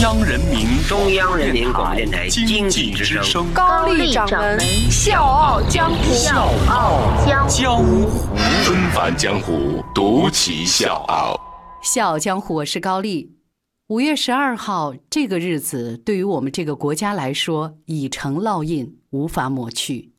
[0.00, 4.58] 央人民中央人民广播电台经济之声高丽掌门
[4.90, 8.08] 笑傲江湖，笑傲江湖江湖
[8.64, 11.38] 纷繁江湖，独骑笑傲。
[11.82, 13.36] 笑傲江湖，我是高丽。
[13.88, 20.14] 五月十二号这个日子，对于我们这个国家来说，已成烙印，无法抹去。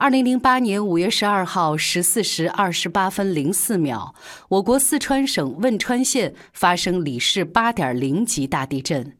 [0.00, 4.14] 二零零八年五月十二号十四时二十八分零四秒，
[4.48, 9.16] 我国四川省汶川县发生里氏八点零级大地震。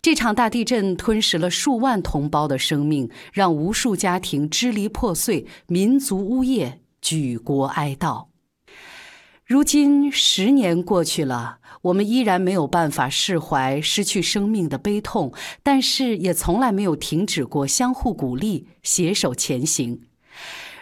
[0.00, 8.28] 这场大地震吞噬了数万同胞的生命，让无数家庭支离破碎，民族呜咽，举国哀悼。
[9.46, 15.32] 如今十年过去了，我们依然没有办法释怀失去生命的悲痛，
[15.62, 20.00] 但是也从来没有停止过相互鼓励、携手前行。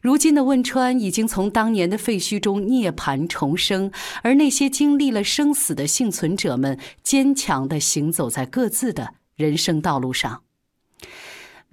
[0.00, 3.90] 如今的汶川已经从当年的废墟中涅槃重生，
[4.22, 10.42] 而那些经历了生死的幸存者们，坚强地行走在各自的人生道路上。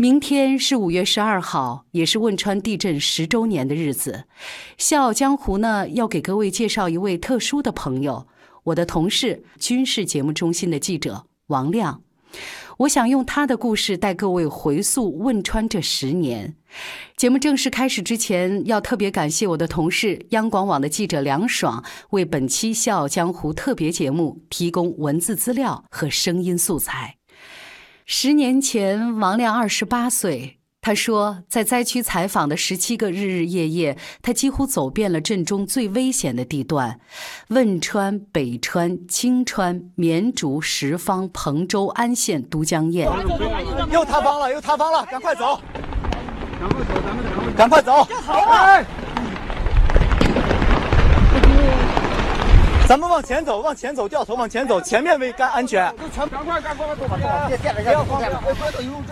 [0.02, 4.24] 明天是五月十二号，也是汶川地震十周年的日子。
[4.78, 8.26] 笑傲江湖呢，要给各位介绍一位特殊的朋友，
[8.64, 12.02] 我的同事，军事节目中心的记者王亮。
[12.78, 16.56] 我想用他的故事带各位回溯汶川这十年。
[17.18, 27.19] 节目正式开始之前，要特别感谢我的同事央广网的记者梁爽，为本期《笑傲江湖》特别节目提供文字资料和声音素材。
[28.12, 30.58] 十年前，王亮二十八岁。
[30.82, 37.00] 他说，在灾区采访的十七个日日夜夜，他几乎走遍了震中最危险的地段：
[37.50, 43.08] 汶川、北川、青川、绵竹、什邡、彭州、安县、都江堰。
[43.92, 45.62] 又塌方了，又塌方了，赶快走！
[47.56, 48.08] 赶快走！
[48.28, 48.84] 哎！
[52.90, 55.94] 咱们往前走，往前走，掉头往前走，前面为干安全。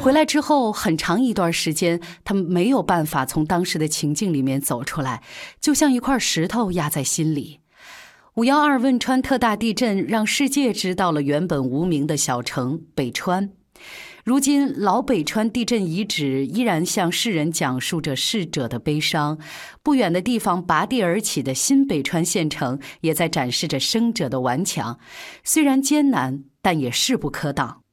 [0.01, 5.21] 回来之后，很长一段时间，他们没有办法从当时的情境里面走出来，
[5.61, 7.59] 就像一块石头压在心里。
[8.33, 13.51] 五幺二汶川特大地震让世界知道了原本无名的小城北川。
[14.27, 19.39] 如今，老北川地震遗址依然向世人讲述着逝者的悲伤。
[19.81, 24.99] 不远的地方，拔地而起的新北川县城也在展示着生者的顽强。
[25.45, 27.83] 虽然艰难，但也势不可挡。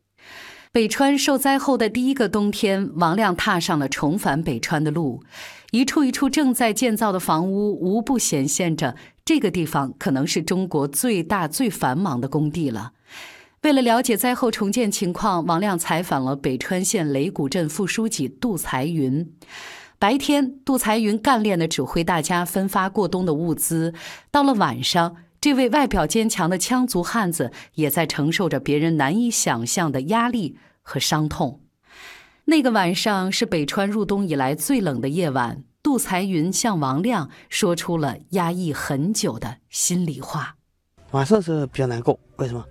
[0.73, 5.23] 北川受灾后的第一个冬天，王亮踏上了重返北川的路。
[5.71, 12.91] 一处一处正在建造的房屋，无不显现着这个地方可能是中国最大、最繁忙的工地了。
[13.65, 19.33] 为了了解灾后重建情况，王亮采访了北川县雷谷镇副书记杜才云。
[19.99, 23.95] 白天，杜才云干练地指挥大家分发过冬的物资。
[24.31, 31.63] 到了晚上，这位外表坚强的羌族汉子也在承受着别人难以想象的压力和伤痛。
[32.45, 40.57] 那个晚上是北川入冬以来最冷的夜晚，杜才云向王亮说出了压抑很久的心里话。
[41.15, 42.67] 晚上是比较难过，为什么？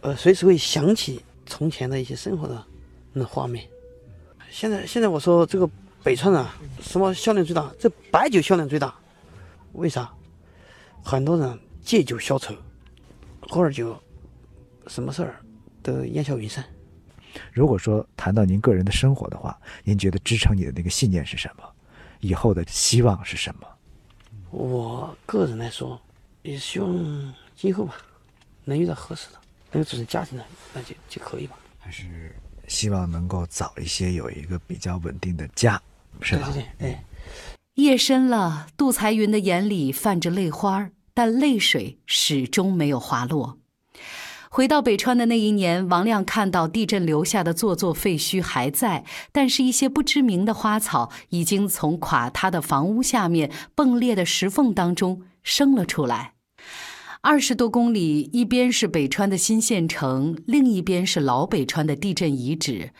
[0.00, 2.60] 呃，随时会想起从前的一些生活的
[3.12, 3.64] 那画面。
[4.50, 5.70] 现在，现在我说这个
[6.02, 7.72] 北川啊，什么销量最大？
[7.78, 8.92] 这白酒销量最大，
[9.74, 10.12] 为啥？
[11.00, 12.56] 很多人借酒消愁，
[13.42, 13.96] 喝点酒，
[14.88, 15.36] 什么事儿
[15.80, 16.64] 都烟消云散。
[17.52, 21.62] 如果说谈到您个人的生活的话，您觉得支撑你的那个信念是什么？
[22.18, 23.68] 以后的希望是什么？
[24.50, 26.00] 我个人来说，
[26.42, 27.32] 也希望。
[27.56, 27.94] 今后吧，
[28.64, 29.38] 能遇到合适的，
[29.72, 30.44] 能组成家庭的，
[30.74, 31.56] 那就就可以吧。
[31.78, 32.36] 还是
[32.68, 35.80] 希望能够早一些有一个比较稳定的家，
[36.20, 36.50] 是吧？
[36.52, 37.04] 对对对，哎。
[37.74, 43.58] 夜深了，杜才云的眼里泛着泪花，但泪水始终没有滑落。
[44.48, 56.35] 回到北川的那一年，王亮看到地震留下的座座废墟还在，但是一些不知名的花草已经从垮塌的房屋下面、崩裂的石缝当中生了出来。
[57.28, 62.92] 二十多公里，一边是北川的新县城，另一边是老北川的地震遗址。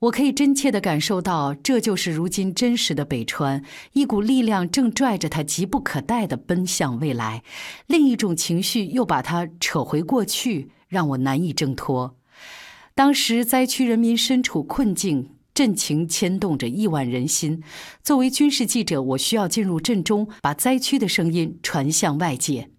[0.00, 3.62] 我可以真切地感受到，这就是如今真实的北川。
[3.92, 7.44] 一股力量正拽着他急不可待地奔向未来，
[7.86, 12.16] 另一种情绪又把他扯回过去，让我难以挣脱。
[12.96, 17.62] 当时灾区人民身处困境，震情牵动着亿万人心。
[18.02, 22.70] 作为军事记者，我需要进入震中，把灾区的声音传向外界。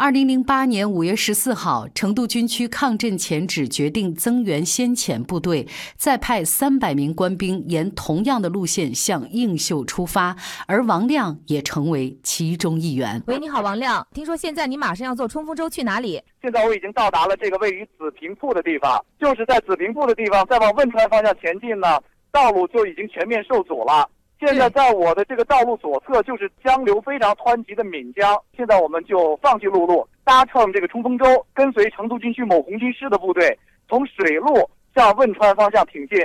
[0.00, 10.34] 二零零八年五月十四号，成都军区抗震前指决定增援先遣部队，再派三百名官兵沿同样的路线向映秀出发，
[10.66, 13.22] 而王亮也成为其中一员。
[13.26, 16.18] 喂，你好，王亮，听说现在你马上要坐冲锋舟去哪里？
[16.40, 22.00] 现在我已经到达了这个位于紫坪铺的地方，就是在紫坪铺的地方，再往汶川方向前进呢，
[22.32, 24.08] 道路就已经全面受阻了。
[24.40, 28.34] 现在在我的这个道路左侧就是江流非常湍急的岷江。
[28.56, 36.18] 现在我们就放弃陆路，搭乘这个冲锋舟，跟随成都军区某红军师的部队，从水路向汶川方向挺进。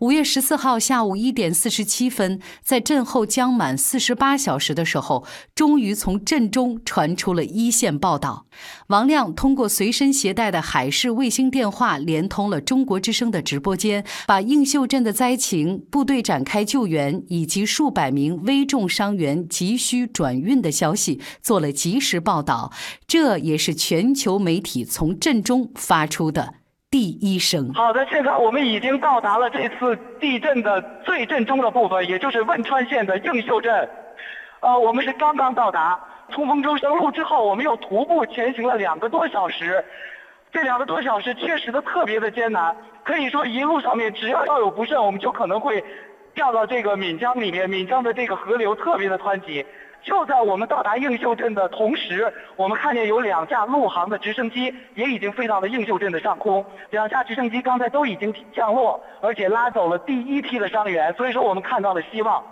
[0.00, 8.46] 五月十四号下午一点四十七分，在震后将满四十八小时的时候，终于从震中传出了一线报道。
[8.88, 22.70] 王亮通过随身携带的海事卫星电话，连通了中国之声的直播间，把映秀镇的灾情、部队展开救援以及数百名危重伤员急需转运的消息做了及时报道。
[23.06, 26.65] 这也是全球媒体从震中发出的。
[26.96, 27.70] 第一声。
[27.74, 33.86] 好的，现在我们已经到达了这次地震的最震中的部分，也就是汶川县的映秀镇。
[34.60, 36.00] 呃，我们是刚刚到达，
[36.30, 39.84] 冲锋舟登陆之后，我们又徒步前行了两个多小时。
[40.50, 45.84] 这两个多小时确实的特别的艰难，可以说一路上面只要稍有不慎，我们就可能会
[46.36, 47.68] 掉到这个岷江里面。
[47.68, 49.66] 岷江的这个河流特别的湍急。
[50.02, 56.64] 就在我们到达映秀镇的同时，我们看见有两架陆航的直升机也已经飞到了映秀镇的上空。
[56.90, 61.12] 两架直升机刚才都已经降落，而且拉走了第一批的伤员。
[61.14, 62.44] 所以说，我们看到了希望。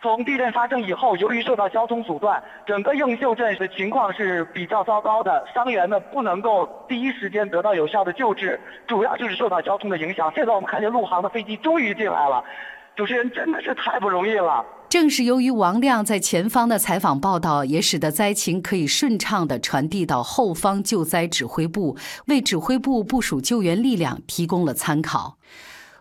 [0.00, 10.32] 从地震发生以后，由于受到交通阻断，整个映秀镇的情况是比较糟糕的，伤员呢不能够第一时间得到有效的救治，主要就是受到交通的影响。
[10.34, 12.42] 现在我们看见陆航的飞机终于进来了，
[12.96, 14.64] 主持人真的是太不容易了。
[14.88, 21.96] 正是由于王亮在前方的采访报道，也使得灾情可以顺畅地传递到后方救灾指挥部，
[22.26, 25.38] 为指挥部部署救援力量提供了参考。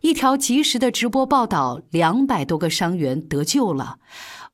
[0.01, 3.97] 一条及时的直播报道，两百多个伤员得救了。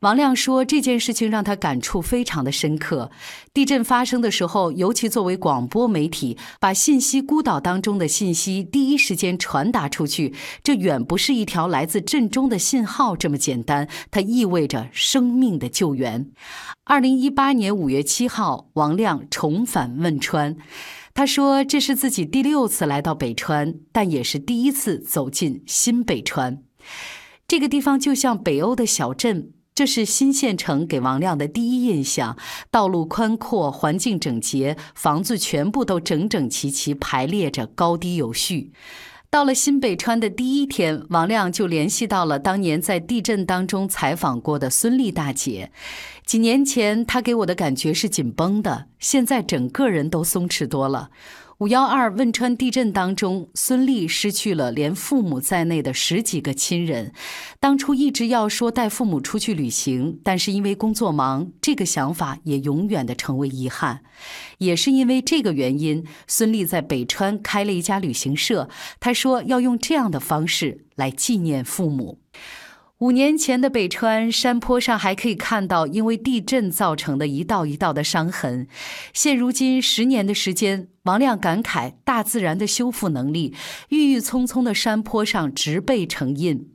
[0.01, 3.09] 王亮说：“这件事情让他感触非常的深刻。
[3.51, 16.29] 地震发生的时候，尤其作为广播媒体，把信息孤岛当中的信息第一时间传达出去，这远不是一条来自震中的信号这么简单，它意味着生命的救援。”
[16.85, 20.55] 二零一八年五月七号，王亮重返汶川，
[21.15, 26.61] 他说：“这是自己第六次来到北川，但也是第一次走进新北川。
[27.47, 32.35] 这个地方就像北欧的小镇。”这是新县城给王亮的第一印象。
[32.71, 38.71] 道路宽阔，环境整洁，房子全部都整整齐齐排列着，高低有序。
[39.29, 45.71] 到了新北川的第一天，王亮就联系到了当年在地震当中采访过的孙丽大姐。
[46.25, 51.11] 几年前，她给我的感觉是紧绷的，现在整个人都松弛多了。
[51.59, 57.11] 五幺二汶川地震当中，孙俪失去了连父母在内的十几个亲人。
[57.59, 64.01] 当初一直要说带父母出去旅行，但是因为工作忙，这个想法也永远的成为遗憾。
[64.59, 68.69] 也是因为这个原因，孙俪在北川开了一家旅行社。
[68.99, 72.19] 她说要用这样的方式来纪念父母。
[72.99, 78.67] 五年前的北川山坡上还可以看到因为地震造成的一道一道的伤痕。
[79.13, 83.53] 现如今十年的时间，王亮感慨大自然的修复能力，
[83.89, 86.71] 郁郁葱葱的山坡上植被成荫。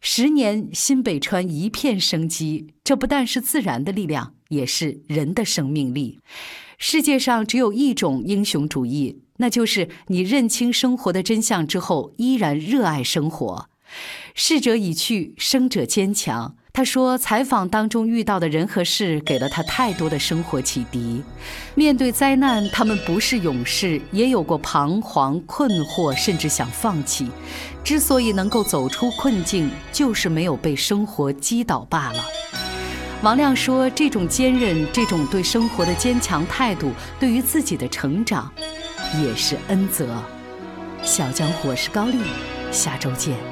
[0.00, 6.18] 十年新北川一片生机，这不但是自然的力量，也是人的生命力。
[6.76, 13.68] 世界上只有一种英雄主义，那就是你认清生活的真相之后，依然热爱生活。
[14.34, 16.54] 逝者已去，生者坚强。
[16.74, 21.22] 他说，采访当中遇到的人和事，给了他太多的生活启迪。
[21.74, 27.28] 面对灾难，他们不是勇士，也有过彷徨、困惑，甚至想放弃。
[27.84, 32.24] 之所以能够走出困境，就是没有被生活击倒罢了。
[33.22, 38.50] 王亮说，这种坚韧，这种对生活的坚强态度，对于自己的成长，
[39.22, 40.08] 也是恩泽。
[41.02, 42.18] 小江，我是高丽，
[42.70, 43.51] 下周见。